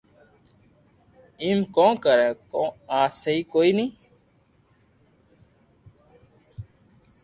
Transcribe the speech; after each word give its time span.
ايم 1.41 1.59
ڪو 1.75 1.87
ڪري 2.03 2.29
ڪو 2.51 2.63
آ 2.99 3.01
سھي 3.21 3.35
ڪوئي 3.53 3.71
ني 3.77 3.87